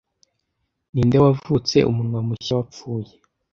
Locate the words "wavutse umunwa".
1.25-2.19